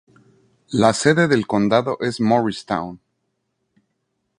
La 0.71 0.93
sede 0.93 1.27
del 1.27 1.45
condado 1.45 1.99
es 2.01 2.19
Morristown. 2.21 2.99